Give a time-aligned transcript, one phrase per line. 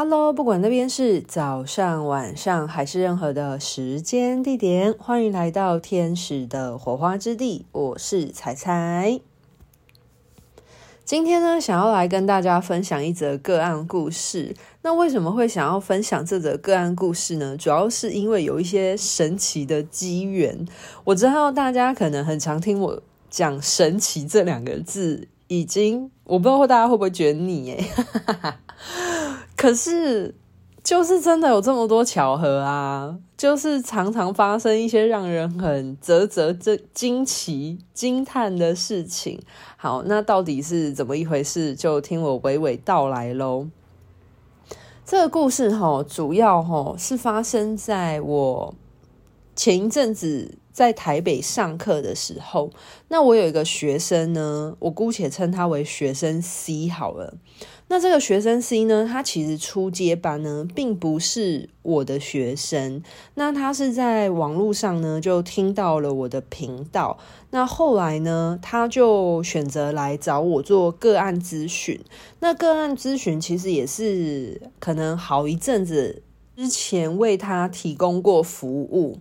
[0.00, 7.66] Hello，不管那边是早上、晚上还是任何的时间地点，欢迎来到天使的火花之地。
[7.72, 9.18] 我是彩彩。
[11.04, 14.54] 今天呢，想要来跟大家分享一则个案故事。
[14.82, 17.56] 那为什么会想要分享这则个案故事呢？
[17.56, 20.64] 主要是因为有一些神奇的机缘。
[21.02, 28.58] 我知道大家可能很常听我讲“神奇”这两个字，已经我不知道大家会不会觉得腻哎。
[29.58, 30.36] 可是，
[30.84, 33.18] 就是真的有这么多巧合啊！
[33.36, 39.42] 就是常常发生一些让人很啧啧这惊奇、惊叹的事情。
[39.76, 41.74] 好，那到底是怎么一回事？
[41.74, 43.66] 就听我娓娓道来喽。
[45.04, 48.74] 这个故事哈，主要哈是发生在我
[49.56, 52.70] 前一阵子在台北上课的时候。
[53.08, 57.34] 那我有一个学生呢，我姑且称他为学生 C 好了。
[57.90, 63.02] 那这个学生 C 呢，他其实初阶班呢，并不是我的学生。
[63.34, 67.18] 那他是在网络上呢，就听到了我的频道。
[67.48, 71.98] 那后来呢，他就选择来找我做个案咨询。
[72.40, 76.22] 那个案咨询其实也是可能好一阵子
[76.54, 79.18] 之前为他提供过服务。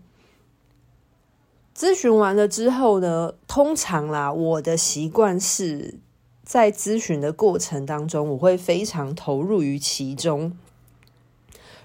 [1.73, 6.00] 咨询完了之后呢，通常啦，我的习惯是。
[6.48, 10.53] 在咨询的过程当中，我会非常投入于其中。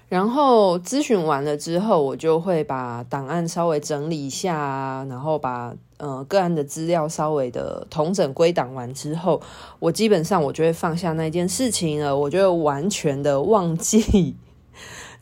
[0.07, 9.41] 然后咨询完了之后，我就会把档案稍微整理一下，然后把呃个案的资料稍微的统整归档完之后，
[9.79, 14.37] 我基本上我就会放下那件事情了，我就完全的忘记。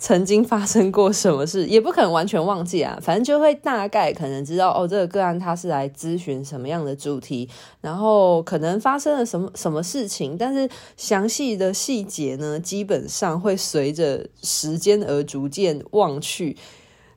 [0.01, 2.97] 曾经发生过什么事，也不可能完全忘记啊。
[2.99, 7.47] 反正就会大概可能知道哦，这个个案他是来咨询什么样的主题，
[7.81, 16.57] 然后可能发生了什么什么事情，但是详细的细节呢，基本上会随着时间而逐渐忘去。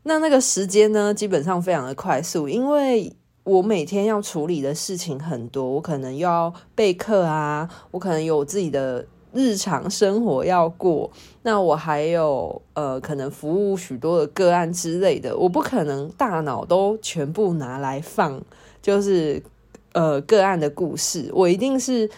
[0.02, 3.10] 那那个时间呢，基本上非常的快速，因为
[3.44, 9.06] 我每天要处理的事情很多，我可能要备课啊，我可能有自己的。
[9.34, 11.10] 日常生活要过，
[11.42, 18.40] 那我还有呃，可能服务许多的个案之类的，我不可能大脑都全部拿来放，
[18.80, 19.42] 就是
[19.92, 22.08] 呃个案的故事，我一定是。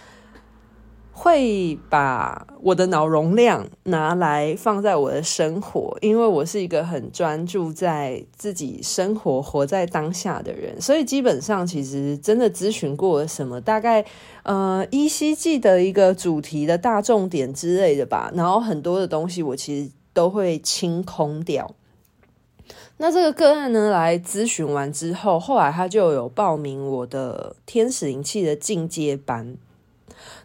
[1.18, 14.04] 会把我的脑容量拿来放在我的生活，因为我是一个很专注在自己生活、活在当下的人，所以基本上其实真的咨询过了什么，大概
[14.42, 21.74] 呃依稀记得一个主题的大重点之类的吧，然后很多的东西我其实都会清空掉。
[22.98, 29.56] 那这个个案呢，来咨询完之后，后来他就有报名我的天使灵气的进阶班。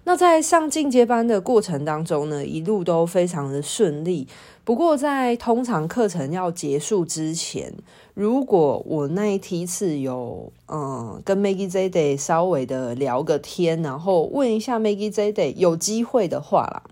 [0.04, 4.28] 那在上进阶班的过程当中呢，一路都非常的顺利。
[4.64, 7.74] 不过在通常课程要结束之前，
[8.14, 16.84] 如果我那一梯次有嗯跟 Maggie Z Day 稍微的聊个天，然后问一下 Maggie Z Day 有机会的话啦。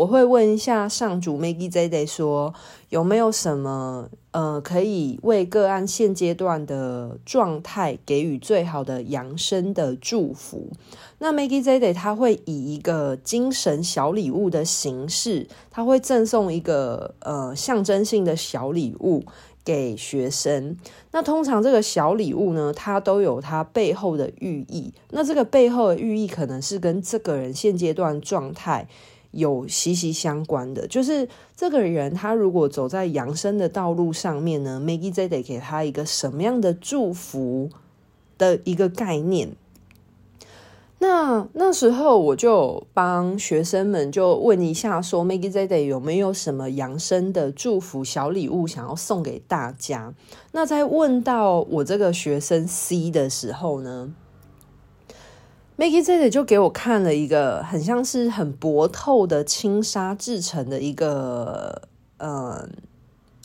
[0.00, 2.54] 我会问一下上主 Maggie J Day 说
[2.88, 10.68] 有没有什么呃可以为个案现阶段的状态给予最好的扬升的祝福。
[11.18, 19.22] 那 Maggie J Day 他会以一个精神小礼物的形式，他会赠送一个呃象征性的小礼物
[19.62, 20.78] 给学生。
[21.12, 24.94] 那通常这个小礼物呢，它都有它背后的寓意。
[25.10, 28.88] 那这个背后的寓意可能是跟这个人现阶段状态。
[29.32, 37.70] 有息息相关的，就是这个人他如果走在扬升的道路上面呢，Maggie J 得给他一个什么样的祝福
[38.36, 39.52] 的一个概念。
[41.02, 50.12] 那那时候我就帮学生们就问一下说，Maggie J 得有没有什么扬升的祝福小礼物想要送给大家？
[50.52, 54.12] 那在问到我这个学生 C 的时候呢
[55.80, 61.88] ？Maggie 这里就给我看了一个很像是很薄透的轻纱制成的一个，
[62.18, 62.68] 呃，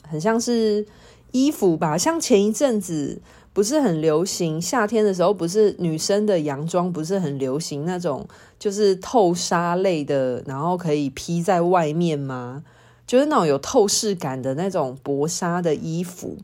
[0.06, 0.86] 很像是
[1.32, 1.96] 衣服吧。
[1.96, 3.22] 像前一阵子
[3.54, 8.28] 不是很流行，夏天的时候不是女生的洋装不是很流行那种，
[8.58, 12.62] 就是透纱类的，然后可以披在外面吗？
[13.06, 16.36] 就是那种有透视感的那种薄纱的衣服。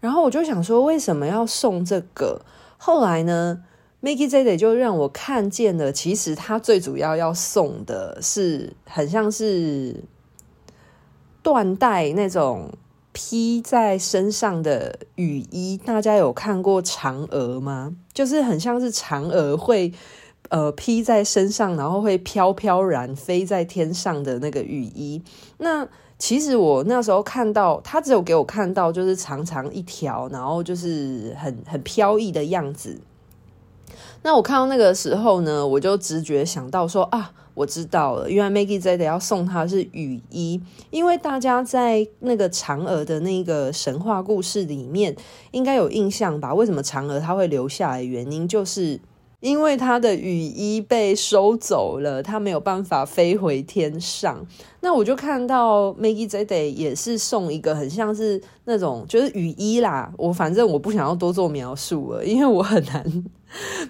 [0.00, 2.40] 然后我就想说，为什么要送这个？
[2.78, 3.62] 后来呢
[4.06, 10.04] ？Maggie J 的就让我看见了，其实他最主要要送的是很像是
[11.42, 12.70] 缎带那种
[13.12, 15.76] 披在身上的雨衣。
[15.84, 17.96] 大家有看过嫦娥吗？
[18.14, 19.92] 就是很像是嫦娥会
[20.50, 25.20] 呃披在身上，然后会飘飘然飞在天上的那个雨衣。
[25.58, 33.00] 那其实我那时候看到，他只有给我看到就是长长一条，然后就是很很飘逸的样子。
[34.22, 37.32] 那我看到那个时候呢，我就直觉想到说啊。
[37.56, 40.60] 我知道了，因为 Maggie 真的要送他是雨衣，
[40.90, 45.16] 因为大家在那个嫦娥的那个神话故事里面
[45.52, 46.52] 应该有印象吧？
[46.52, 48.02] 为什么嫦娥她会留下来？
[48.02, 49.00] 原因就是
[49.46, 54.44] 因为他的雨衣被收走了，他没有办法飞回天上。
[54.80, 60.12] 那我就看到 Maggie 真的也是送一个很像是那种就是雨衣啦。
[60.16, 63.24] 我反正我不想要多做描述了，因为我很难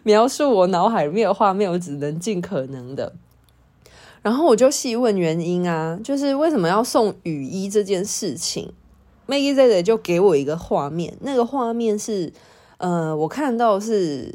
[0.02, 3.14] 描述我脑海里面的画面，我只能尽可能的。
[4.20, 8.70] 然后我就细问原因啊，就是为什么要送雨衣这件事情
[9.26, 12.30] ？Maggie 在这里就给我一个画面，那个画面是，
[12.76, 14.34] 呃，我看到是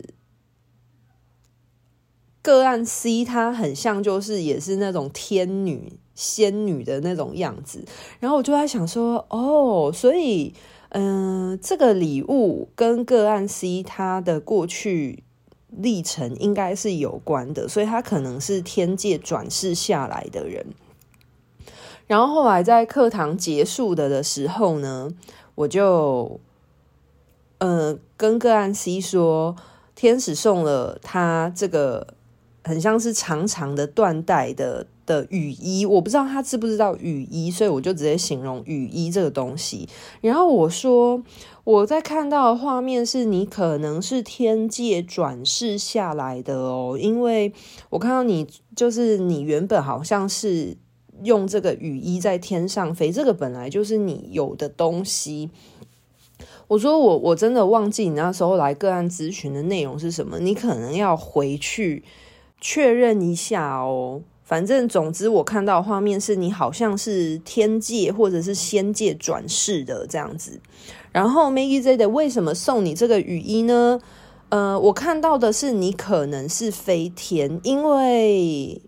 [2.42, 7.84] 个案 C，她很像就是也是那种天女仙女的那种样子。
[8.20, 10.54] 然后我就在想说，哦，所以，
[10.90, 15.24] 嗯、这个礼物跟个案 C 她的过去。
[15.74, 20.66] 历程应该是有关的，所以他可能是天界转世下来的人。
[22.08, 25.10] 然后后来在课堂结束的的时候呢，
[25.56, 26.42] 我就
[27.60, 29.56] 呃跟个案 C 说，
[29.96, 32.16] 天使送了他这个
[32.64, 39.88] 很像是长长的缎带的的雨衣，我不知道他知不知道雨衣，所以我就直接形容雨衣这个东西。
[40.22, 41.24] 然后我说。
[41.64, 47.54] 我在看到的画面是你可能是天界转世下来的哦，因为
[47.92, 50.76] 我看到你就是你原本好像是
[51.22, 55.52] 用这个雨衣在天上飞，这个本来就是你有的东西。
[56.68, 62.04] 我说我我真的忘记你那时候来个案咨询的内容是什么，你可能要回去
[62.62, 64.22] 确认一下哦。
[64.44, 70.60] 反正总之我看到画面是你好像是天界或者是仙界转世的这样子。
[71.12, 74.00] 然后 Maggie Z 的为什么送你这个雨衣呢？
[74.50, 78.82] 呃，我看到的是你可能是飞天，因为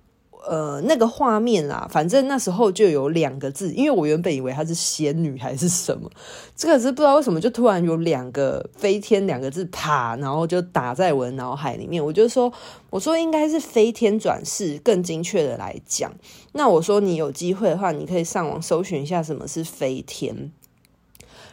[0.45, 6.09] 呃那个画面啦，反正那时候就有两个字，因为我原本以为她是仙女还是什么，
[6.55, 12.03] 这个是不知道为什么就突然有两个飞天两个字啪，然后就打在我的脑海里面。
[12.03, 12.51] 我就说，
[12.89, 16.11] 我说应该是飞天转世，更精确的来讲。
[16.51, 20.51] 那我说你有机会的话，你可以上网搜寻一下什么是飞天。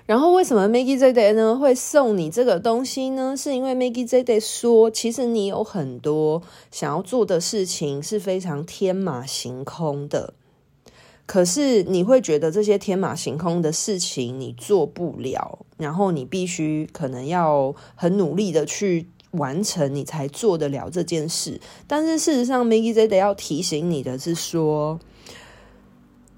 [0.06, 3.36] 然后为什么 Maggie Z Day 呢会送你这个东西呢？
[3.36, 6.42] 是因为 Maggie Z Day 说，其实你有很多
[6.72, 10.34] 想要做的事情是非常天马行空的，
[11.26, 21.60] 可是你会觉得这些天马行空的事情你做不了，然后你必须可能要很努力的去完成，你才做得了这件事。
[21.86, 24.98] 但是事实上，Maggie Z Day 要提醒你的是说。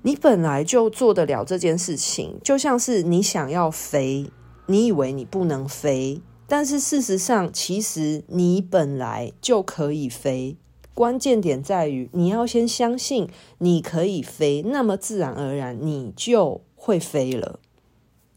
[0.02, 4.30] 你本来就做得了这件事情，就像是你想要飞，
[4.66, 10.56] 你以为你不能飞，但是事实上，其实你本来就可以飞。
[10.94, 13.28] 关键点在于，你要先相信
[13.58, 17.60] 你可以飞，那么自然而然你就会飞了。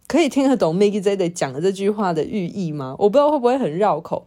[0.08, 2.96] 可以听得懂 Maggie Z 讲的这句话的寓意吗？
[3.00, 4.24] 我不知道会不会很绕口。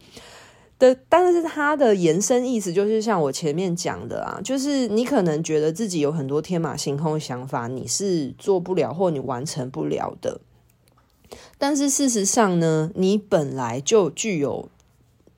[0.79, 10.41] 的，但是它的延伸意思就是像我前面讲的啊，就是你可能觉得自己有很多天马行空的想法，你是做不了或你完成不了的。
[11.59, 14.69] 但是事实上呢，你本来就具有。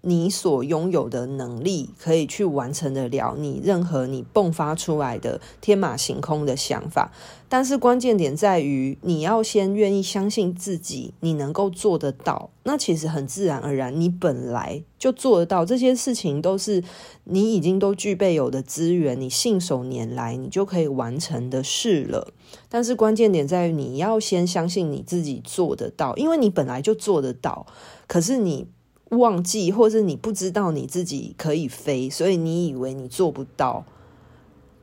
[0.03, 7.12] 你所拥有的能力可以去完成得了你任何你迸发出来的天马行空的想法，
[7.48, 12.50] 但是关键点在于你要先愿意相信自己，你能够做得到。
[12.63, 16.84] 那其实很自然而然，你本来就做得到，这些事情都是
[17.25, 22.34] 你已经都具备有的资源，你信手拈来，你就可以完成的事了。
[22.67, 27.67] 但是关键点在于你要先相信你自己做得到，因为你本来就做得到，
[28.08, 28.67] 可是你。
[29.12, 33.86] 忘记，或是你不知道你自己可以飞，所以你以为你做不到。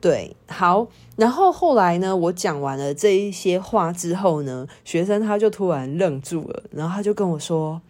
[0.01, 7.81] 对，好，然后后来呢，我讲完了这一些话之后呢，学生他就突然愣住了，然后他就跟我说：“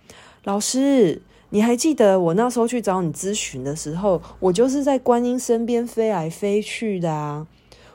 [0.45, 7.45] 老师，你还记得我那时候去找你咨询的时候，我就是在观音身边飞来飞去的啊？”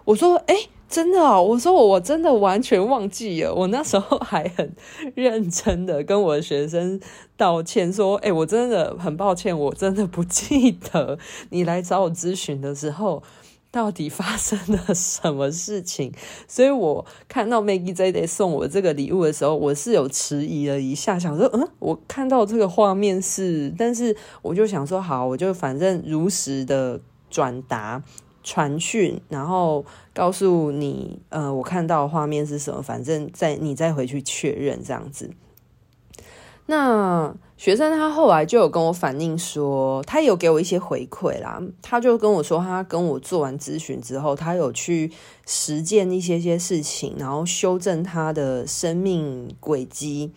[0.07, 4.73] 我说：“诶。”真的哦，我说我真的完全忘记了，我那时候还很
[5.17, 7.01] 认真的跟我的学生
[7.37, 11.19] 道歉说，哎，我真的很抱歉，我真的不记得
[11.51, 13.25] 你来找我咨询的时候，
[13.73, 16.13] 到底发生了什么事情？
[16.47, 28.01] 所以我看到 Maggie 这一 day 送我这个礼物的时候，我是有迟疑了一下，想说，嗯，我看到这个画面是，但是我就想说，好，我就反正如实的转达
[28.45, 35.31] 传讯，然后告诉你，呃，我看到画面是什么，反正再你再回去确认这样子。
[36.67, 41.61] 那学生他后来就有跟我反映说，他有给我一些回馈啦。
[41.83, 45.13] 他就跟我说，他跟我做完咨询之后，他有去
[45.47, 50.33] 实践一些些事情，然后修正他的生命轨迹。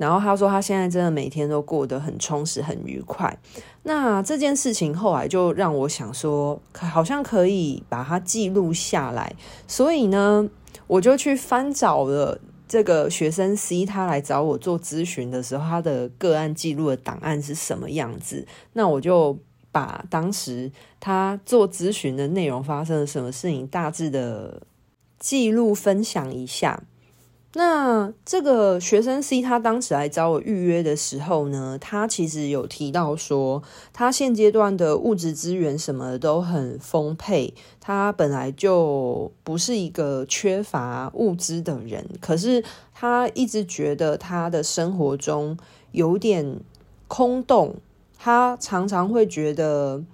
[0.00, 3.38] 然后他说，他现在真的每天都过得很充实、很愉快。
[3.82, 9.36] 那这件事情后来就让我想说，好像可以把它记录下来。
[9.68, 10.48] 所以呢，
[10.86, 12.40] 我就去翻找了。
[12.66, 18.46] 这个学生 C 他来找我做咨询的时候，他的个案记录的档案是什么样子？
[18.74, 19.36] 那我就
[19.72, 24.62] 把当时他做咨询的内容发生了什么事情，大致的
[25.18, 26.80] 记录分享一下。
[27.52, 33.60] 那这个学生 C 他当时来找我预约的时候呢，他其实有提到说，
[33.92, 42.62] 他现阶段的物质资源什么都很丰沛，他本来就不是一个缺乏物资的人，可是
[42.94, 45.58] 他一直觉得他的生活中
[45.90, 46.60] 有点
[47.08, 47.74] 空洞，
[48.16, 50.04] 他常常会觉得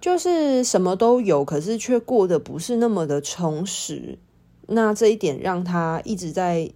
[0.00, 4.18] 就是什么都有，可是却过得不是那么的充实。
[4.72, 6.70] 那这一点让他一直在，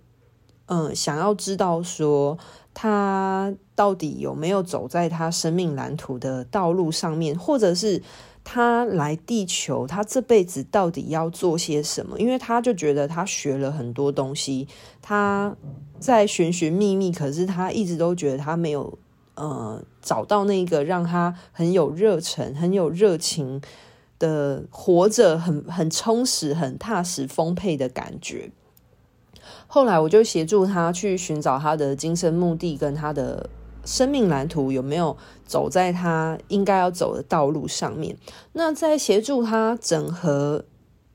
[0.67, 2.37] 嗯，想要知道说
[2.75, 8.03] 他到底有没有走在他生命蓝图的道路上面，或者是
[8.43, 12.19] 他来地球，他这辈子到底要做些什么？
[12.19, 14.67] 因为他就觉得他学了很多东西，
[15.01, 15.57] 他
[16.01, 18.99] 在寻寻觅觅，可是他一直都觉得他没有，
[19.37, 23.63] 呃，找到那个让他很有热忱、很有热情。
[24.19, 28.51] 的活着很很充实、很踏实、丰沛的感觉。
[29.67, 33.51] 后来我就协助他去寻找他的今生目的跟他的
[33.85, 38.17] 生命蓝图有没有走在他应该要走的道路上面。
[38.53, 40.65] 那在协助他整合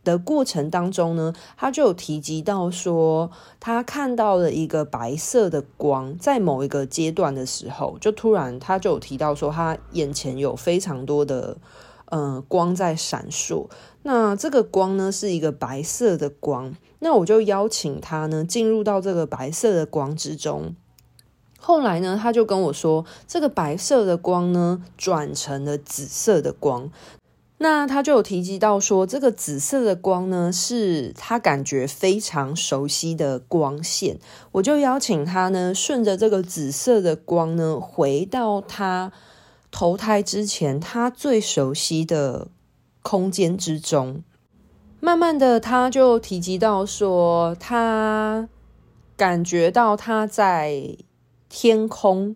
[0.04, 11.58] 的过程当中呢，他就有提及到说，他看到了一个白色的光，在某一个阶段的时候，就突然他就有提到说，他眼前有非常多的。
[12.12, 13.68] 嗯，光在闪烁。
[14.02, 16.74] 那这个光呢，是一个白色的光。
[17.00, 20.76] 那我就邀请他呢，进入到这个白色的光之中。
[21.60, 26.90] 后来呢，他就跟我说，这个白色的光呢，转成了紫色的光。
[27.58, 34.18] 那他就有提及到说，这个紫色的光呢，是他感觉非常熟悉的光线。
[34.54, 39.12] 我就邀请他呢，顺着这个紫色的光呢，回到他。
[39.72, 42.48] 投胎之前，他最熟悉的
[43.02, 44.24] 空间之中，
[45.00, 48.50] 慢慢的，他就提及到说，他
[49.16, 50.98] 感觉到他在
[51.48, 52.36] 天空。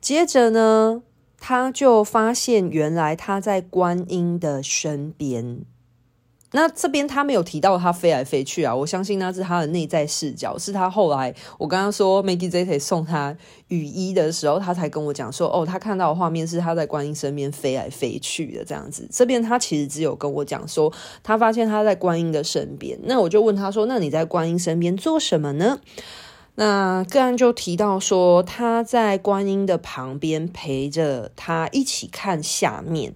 [0.00, 1.02] 接着呢，
[1.38, 5.64] 他就发现，原来他在观音的身边。
[6.52, 13.36] 那这边他没有提到他飞来飞去啊，我相信那是他的内在视角，是他后来我刚刚说 Maggie Zete 送他
[13.68, 19.08] 雨衣的时候，他才跟我讲说，哦，他看到的画面是他在观音身边飞来飞去的这样子。
[19.10, 20.92] 这边他其实只有跟我讲说，
[21.22, 22.98] 他发现他在观音的身边。
[23.04, 25.80] 那我就问他说，那你在观音身边做什么呢？
[26.56, 33.14] 那个案就提到说，他在观音的旁边陪着他一起看下面。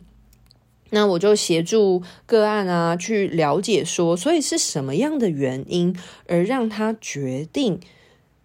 [0.96, 5.94] 那我就协助个案啊，去了解说，所以是什么样的原因，
[6.26, 7.78] 而让他决定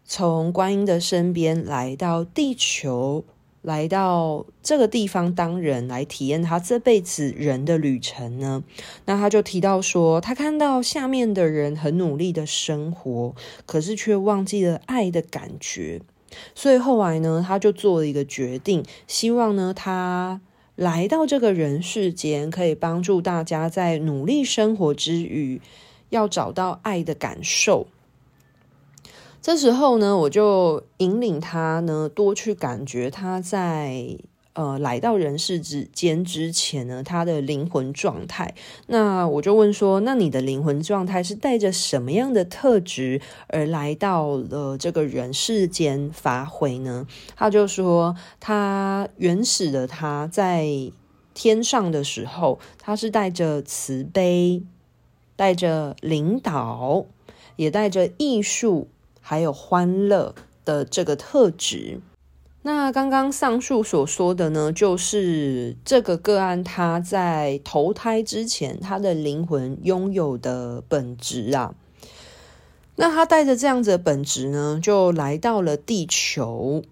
[0.04, 3.24] 从观音的身边来到地球，
[3.62, 8.66] 来到这个地方当人，来体验他这辈子人的旅程呢？
[9.06, 13.34] 那他就提到说，他看到下面的人很努力的生活，
[13.66, 16.02] 可是却忘记了爱的感觉，
[16.54, 20.42] 所以后来呢，他就做了一个决定，希望呢，他。
[20.76, 25.62] 来到这个人世间，可以帮助大家在努力生活之余，
[26.10, 27.88] 要找到爱的感受。
[29.42, 34.18] 这时候呢，我就引领他呢，多去感觉他在。
[34.54, 38.54] 呃，来到人世之间之前呢，他的灵魂状态。
[38.88, 47.08] 那我就问说，那你的灵魂状态是带着什么样的特质而来到了这个人世间发挥呢？
[47.36, 50.92] 他就说，他原始的他在
[51.34, 54.64] 天上的时候，他是带着慈悲，
[55.38, 57.06] 带着领导，
[57.56, 58.90] 也带着艺术，
[59.22, 62.02] 还有欢乐的这个特质。
[62.64, 71.74] 那刚刚上述所说的呢，就是这个个案他在投胎之前，他的灵魂拥有的本质啊。
[72.98, 76.84] 那他带着这样子的本质呢，就来到了地球。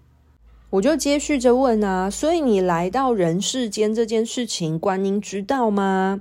[0.70, 6.20] 我就接续着问啊，所以你来到人世间这件事情，观音知道吗？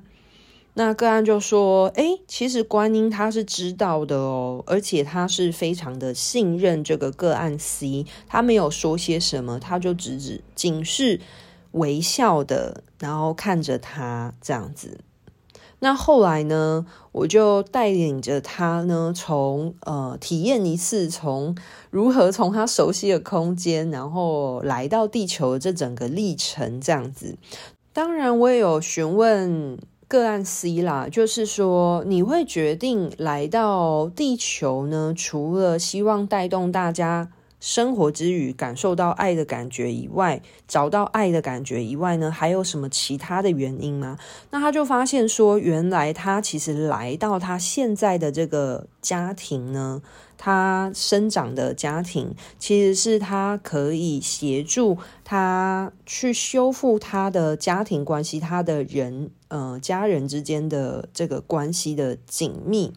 [0.76, 11.20] 那个案就说：“诶，其实观音他是知道的哦，而且他是非常的信任这个个案 C，他没有说些什么，他就只只仅是
[11.72, 15.00] 微笑的，然后看着他这样子。
[15.80, 21.58] 那后来呢，我就带领着他呢，从呃体验一次从
[21.90, 27.38] 如何从他熟悉的空间，然后来到地球这整个历程这样子。
[27.92, 29.78] 当然，我也有询问。”
[30.10, 44.18] 个案 C 啦，就是说你会决定来到地球呢，除了希望带动大家生活之余感受到爱的感觉以外，找到爱的感觉以外呢，还有什么其他的原因吗？
[44.52, 50.02] 那他就发现说，原来他其实来到他现在的这个家庭呢。
[50.42, 62.94] 他生长的家庭其实是他可以协助他去修复他的家庭关系，他的人呃家人之间的这个关系的紧密，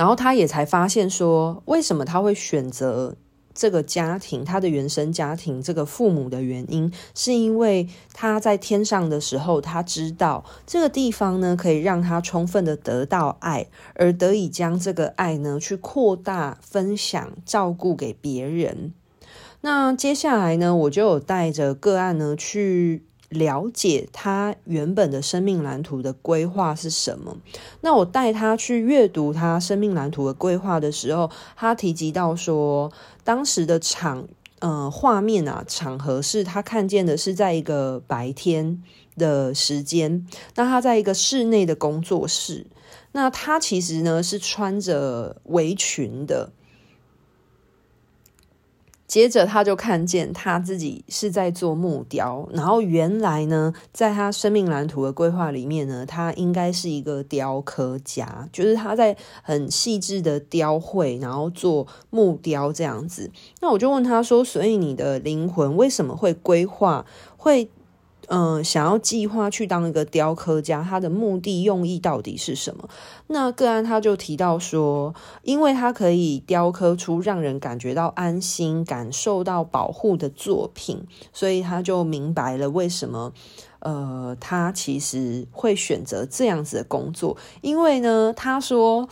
[0.00, 3.16] 然后他也才发现说，为什么他会选择。
[3.52, 18.94] 这个家庭，他的原生家庭，这个父母的原因，是因为他在天上的时候，他知道这个地方呢，可以让他充分的得到爱，而得以将这个爱呢，去扩大、分享、照顾给别人。
[19.60, 23.04] 那接下来呢，我就有带着个案呢去。
[23.30, 27.36] 了解他原本的生命蓝图的规划是什么？
[27.80, 32.90] 那我带他去阅读他生命蓝图的规划的时候，他提及到说，
[33.22, 34.26] 当时的场
[34.58, 38.82] 呃画面啊场合是他看见的是在一个白天
[39.16, 42.66] 的时间，那他在一个室内的工作室，
[43.12, 46.50] 那他其实呢是穿着围裙的。
[49.10, 63.28] 接着他就看见他自己是在做木雕，然后原来呢，在他生命蓝图的规划里面呢，他应该是一个雕刻家，就是他在很细致的雕绘，然后做木雕这样子。
[63.60, 67.04] 那我就问他说：“所以你的灵魂为什么会规划
[67.36, 67.68] 会？”
[68.32, 72.88] 嗯、想要计划去当一个雕刻家，他的目的用意到底是什么？
[73.26, 75.12] 那个案他就提到说，
[75.42, 83.32] 因为他可以雕刻出让人感觉到安心、感受到保护的作品，所以他就明白了为什么，
[83.80, 87.36] 呃，他其实会选择这样子的工作。
[87.62, 89.08] 因为呢，他说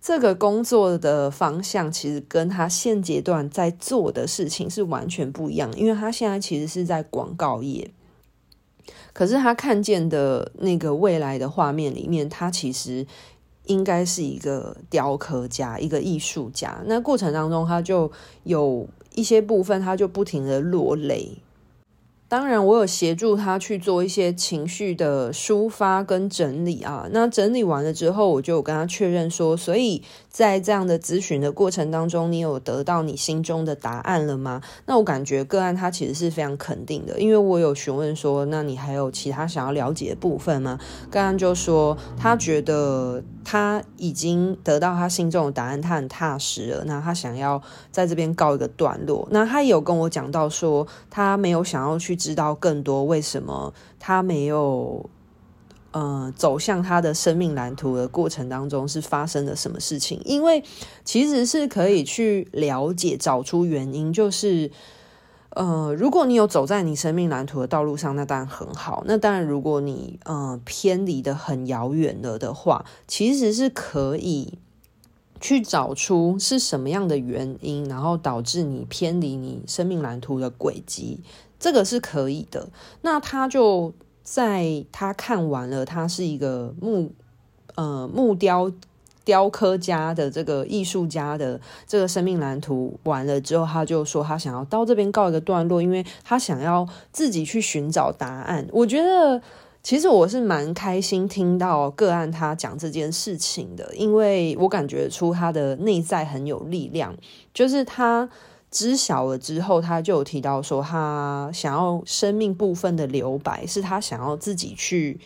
[0.00, 7.90] 这个工作的方向其实跟他现阶段在做的事情是完全不一样，因为他现在其实是在广告业。
[9.12, 13.06] 可是他看见的那个未来的画面里面，他其实
[13.66, 16.82] 应该是一个雕刻家，一个艺术家。
[16.86, 18.10] 那过程当中，他就
[18.44, 21.36] 有一些部分，他就不停的落泪。
[22.32, 27.06] 当然，我有协助他去做一些情绪的抒发跟整理啊。
[27.10, 34.62] 那整理完了之后，我就跟他确认说，所以在这样的咨询的过程当中，你有得到你心中的答案了吗？
[34.86, 40.78] 那我感觉个案他其实是非常肯定的，因为我有询问说，那你还有其他想要了解的部分吗？
[41.10, 46.84] 个案就说他觉得他已经得到他心中的答案，他很踏实了。
[46.86, 49.28] 那他想要在这边告一个段落。
[49.30, 52.18] 那他有跟我讲到说，他没有想要去。
[52.22, 55.10] 知道更多为什么他没有
[55.90, 60.20] 呃走向他的生命蓝图的过程当中是发生了什么事情？
[60.24, 60.62] 因为
[61.04, 64.70] 其实是可以去了解找出原因，就是
[65.50, 69.02] 呃如果你有走在你生命蓝图的道路上，那当然很好。
[69.06, 74.58] 那当然如果你呃偏离得很遥远了的话，其实是可以
[75.40, 81.18] 去找出是什么样的原因，然后导致你偏离你生命蓝图的轨迹。
[81.62, 82.68] 这个是可以的。
[83.02, 83.92] 那他就
[84.24, 87.12] 在他看完了，他是一个木
[87.76, 88.68] 呃木雕
[89.24, 98.66] 雕刻家的这个艺术家的这个生命蓝图完了之后，他就说他想要到这边告一个段落，因为他想要自己去寻找答案。
[98.72, 99.40] 我觉得
[99.84, 107.14] 其实我是蛮开心听到个案他讲这件事情的，因为我感觉出他的内在很有力量，
[107.54, 108.28] 就是他。
[108.72, 115.20] 知晓了之后，他就有提到说，他想要生命部分的留白，是他想要自己去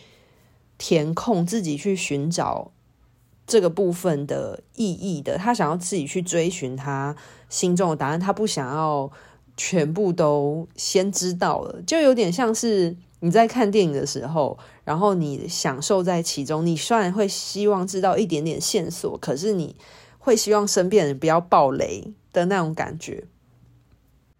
[0.77, 2.71] 填空，自己去寻找
[3.47, 5.37] 这个部分的意义的。
[5.37, 7.15] 他想要自己去追寻他
[7.47, 9.09] 心中的答案，他不想要
[9.55, 16.65] 全部都先知道了，就有点像是你在看电影的时候，然后你享受在其中。
[16.65, 19.77] 你虽然会希望知道一点点线索，可是你
[20.19, 23.23] 会希望身边人不要爆雷的那种感觉。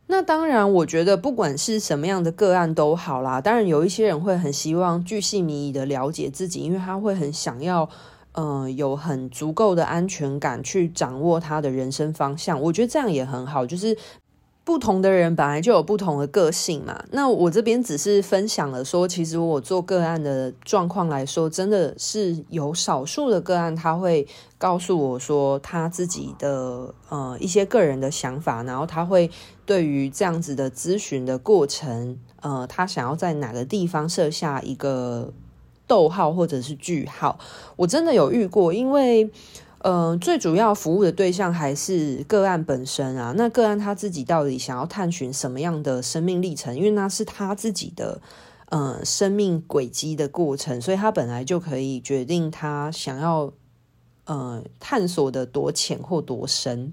[0.07, 3.39] 那当然，我觉得不管是什么样的个案都好啦。
[3.39, 7.89] 当然，有一些人会很希望巨细靡遗的了解自己，因为他会很想要，
[8.33, 12.59] 嗯、有很足够的安全感去掌握他的人生方向。
[12.61, 13.97] 我觉得这样也很好，就是。
[14.67, 17.01] 不同的人本来就有不同的个性嘛。
[17.11, 24.27] 那我这边只是分享了说，其实我做个案的状况来说，真的是有少数的个案，他会
[24.57, 29.31] 告诉我说他自己的呃一些个人的想法，然后他会
[29.65, 35.31] 对于这样子的咨询的过程，呃，他想要在哪个地方设下一个
[35.87, 37.39] 逗号或者是句号。
[37.77, 39.31] 我真的有遇过，因为。
[39.89, 43.33] 嗯、最主要服务的对象还是个案本身啊。
[43.37, 46.75] 那个案他自己到底想要探寻什么样的生命历程？
[46.75, 48.19] 因为那是他自己的
[48.67, 53.53] 呃生命轨迹的过程，所以他本来就可以决定他想要
[54.25, 56.91] 呃探索的多浅或多深。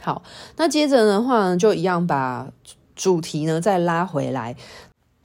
[0.00, 0.22] 好，
[0.56, 2.50] 那接着的话呢，就一样把
[2.94, 4.56] 主题呢再拉回来。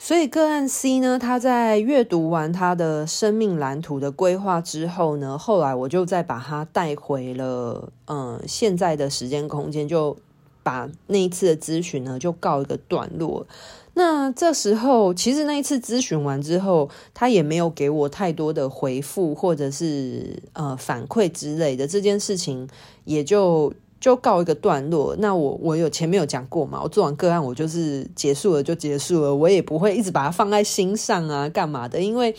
[0.04, 10.18] 所以个案 C 呢，他在阅读完他的生命蓝图的规划之后呢，后来我就再把他带回了嗯现在的时间空间，就
[10.64, 13.46] 把那一次的咨询呢就告一个段落。
[13.94, 22.68] 那这时候其实那一次咨询完之后，他也没有给我太多的回复或者是呃反馈之类的，这件事情
[23.06, 23.72] 也就。
[24.02, 25.16] 就告一个段落。
[25.20, 26.82] 那我我有前面有讲过嘛？
[26.84, 32.02] 我做完个案，我就是结束了就结束了，我也不会一直把它放在心上啊，干嘛的？
[32.02, 32.36] 因为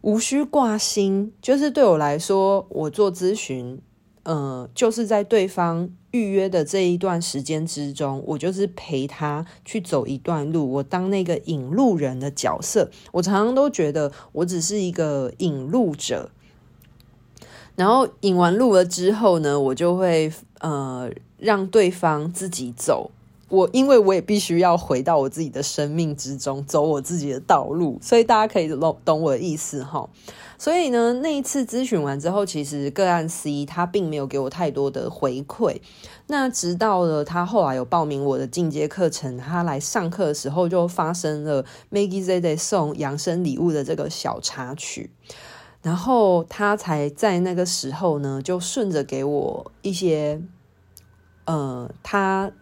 [0.00, 1.32] 无需挂心。
[1.42, 3.78] 就是对我来说，我做咨询，
[4.22, 12.90] 呃，就是在对方预约的这一段时间之中，我就是陪他去走一段路，我当那个引路人的角色。
[13.12, 16.30] 我常常都觉得我只是一个引路者。
[17.76, 20.32] 然后引完路了之后呢，我就会
[20.66, 23.10] 呃让对方自己走。
[23.48, 30.08] 我因为我也必须要回到我自己的生命之中，走我自己的道路，所以大家可以懂懂我的意思哈。
[30.58, 35.76] 所以呢，那一次咨询完之后，其实个案 C 他并没有给我太多的回馈。
[36.26, 45.10] 那直到了他后来有报名我的进阶课程，他来上课的时候，就发生了 Maggie Z 送养生礼物的这个小插曲。
[45.82, 50.40] 然后他才在那个时候呢，就顺着给我一些，
[51.46, 52.52] 呃，他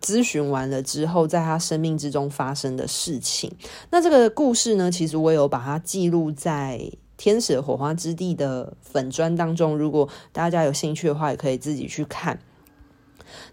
[0.00, 3.52] 咨询完了之后，在他生命之中发生的事情。
[3.90, 9.78] 那这个故事呢，其实我有把它记录在天使的火花之地的粉砖当中。
[9.78, 12.38] 如果大家有兴趣的话，也可以自己去看。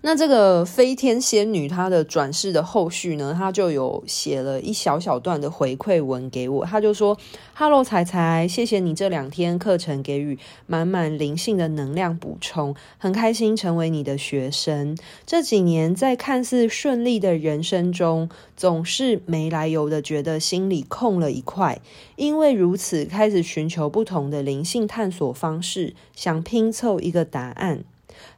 [0.02, 6.66] 那这个飞天仙女她的转世的后续呢，她就有写了一小小段的回馈文给我。
[6.66, 7.18] 她就说
[7.54, 14.98] ：“Hello，彩彩，谢谢你这两天课程给予满满灵性的能量补充，很开心成为你的学生。
[15.26, 21.80] 这几年在看似顺利的人生中，总是没来由的觉得心里空了一块。
[22.16, 27.84] 因为如此，开始寻求不同的灵性探索方式，想拼凑一个答案。”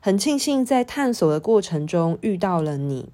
[0.04, 3.10] 很庆幸在探索的过程中遇到了你。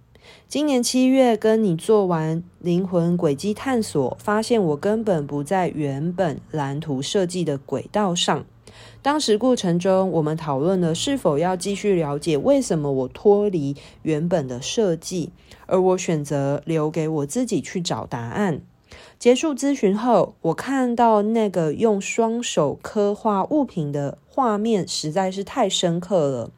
[0.48, 8.46] 今年七月跟你做完灵魂轨迹探索，发现我根本不在原本蓝图设计的轨道上。
[9.02, 15.32] 当时过程中，我们讨论了是否要继续了解为什么我脱离原本的设计，
[15.66, 18.62] 而我选择留给我自己去找答案。
[19.20, 26.52] 结束咨询后，我看到那个用双手刻画物品的画面实在是太深刻了。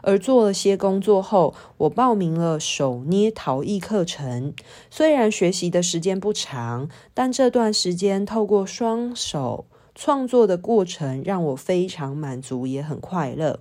[0.00, 4.54] 而做了些工作后，我报名了手捏陶艺课程。
[4.90, 13.60] 虽然学习的时间不长，但这段时间透过双手创作的过程，让我非常满足，也很快乐。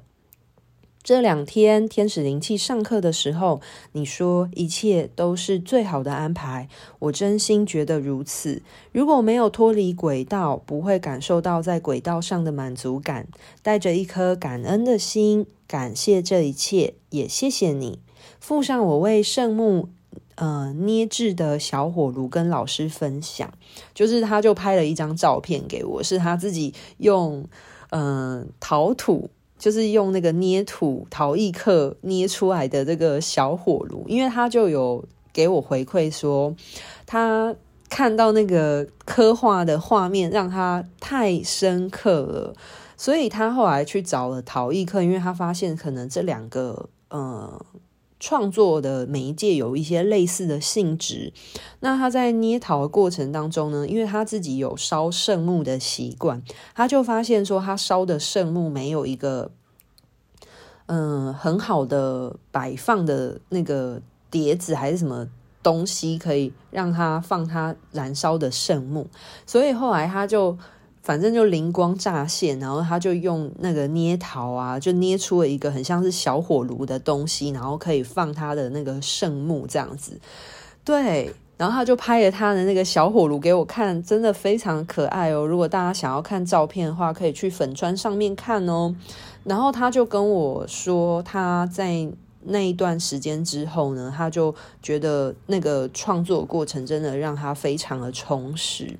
[1.06, 8.63] 这两天天使灵气上课的时候，你说一切都是最好的安排，我真心觉得如此。
[8.91, 13.28] 如果没有脱离轨道，不会感受到在轨道上的满足感。
[13.62, 18.00] 带着一颗感恩的心，感谢这一切，也谢谢你
[18.39, 19.89] 附上我为圣木
[20.34, 23.54] 呃捏制的小火炉，跟老师分享。
[23.94, 27.48] 就是他就拍了一张照片给我，是他自己用
[27.91, 29.30] 嗯、陶土。
[29.65, 36.56] 就是用那个捏土陶艺课捏出来的这个小火炉，因为他就有给我回馈说，
[37.08, 37.56] 他
[37.89, 42.54] 看到那个刻画的画面让他太深刻了，
[42.95, 47.60] 所以他后来去找了陶艺课，因为他发现可能这两个嗯
[48.19, 51.34] 创作的媒介有一些类似的性质。
[51.82, 56.41] 那他在捏陶的过程当中呢，因为他自己有烧圣木的习惯，
[56.73, 59.51] 他就发现说，他烧的圣木没有一个
[60.88, 65.28] 嗯很好的摆放的那个碟子还是什么
[65.62, 69.08] 东西，可以让他放他燃烧的圣木，
[69.45, 70.58] 所以后来他就。
[71.06, 80.20] 反正就灵光乍现，然后他就用那个捏陶啊，就捏出了一个很像是小火炉的东西，然后可以放他的那个圣木这样子。
[80.84, 85.46] 对，然后他就拍了他的那个小火炉给我看，真的非常可爱哦。
[85.46, 88.96] 如果大家想要看照片的话，可以去粉砖上面看哦。
[89.44, 92.10] 然后他就跟我说，他在
[92.46, 98.98] 那一段时间之后呢，他就觉得那个创作过程真的让他非常的充实。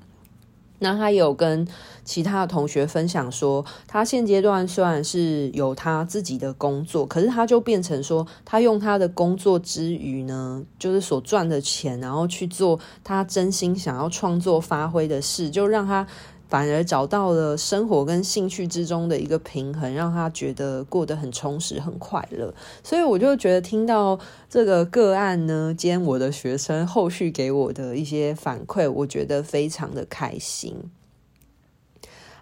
[0.78, 1.66] 那他有跟
[2.04, 16.06] 其他的同学分享说，他现阶段虽然是有他自己的工作，可是他就变成说，他用他的工作之余呢，就是所赚的钱，然后去做他真心想要创作发挥的事，就让他
[16.48, 22.54] 反而找到了生活跟兴趣之中的一个平衡，让他觉得过得很充实、很快乐。
[22.82, 30.76] 所以我就觉得听到这个个案呢，今天我的学生后续给我的一些反馈，我觉得非常的开心。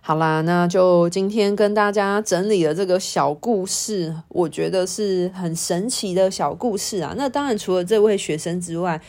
[0.07, 7.15] 好啦，那就今天跟大家整理了这个小故事，我觉得是很神奇的小故事啊。
[7.17, 9.01] 那当然，除了这位学生之外，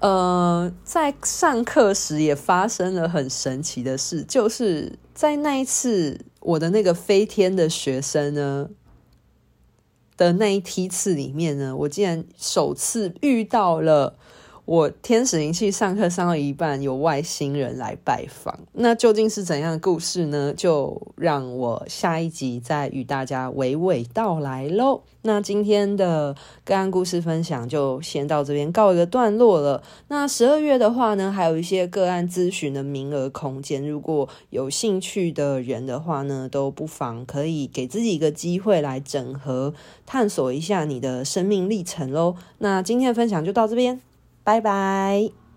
[0.00, 8.70] 呃，在上课时也发生了很神奇的事，就是在那一次我的那个飞天的学生呢
[10.16, 14.16] 的那一梯次里面呢，我竟然首次遇到了。
[14.70, 20.54] 我天使灵气上课上到一半，有外星人来拜访，那究竟是怎样的故事呢？
[20.56, 25.02] 就让我下一集再与大家娓娓道来喽。
[25.22, 29.82] 那今天的个案故事分享就先到这边告一个段落了。
[30.06, 39.74] 那十二月的话呢，还有一些个案咨询的名额空间，如果有兴趣的人的话呢，都不妨可以给自己一个机会来整合
[40.06, 42.36] 探索一下你的生命历程喽。
[42.58, 44.00] 那今天的分享就到这边。
[44.50, 45.49] 拜拜。